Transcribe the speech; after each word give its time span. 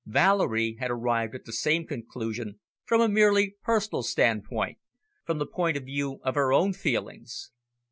Valerie 0.07 0.77
had 0.79 0.89
arrived 0.89 1.35
at 1.35 1.45
the 1.45 1.53
same 1.53 1.85
conclusion 1.85 2.59
from 2.83 2.99
a 3.01 3.07
merely 3.07 3.55
personal 3.61 4.01
standpoint 4.01 4.79
from 5.23 5.37
the 5.37 5.45
point 5.45 5.77
of 5.77 5.85
view 5.85 6.19
of 6.23 6.33
her 6.33 6.51
own 6.51 6.73
feelings. 6.73 7.51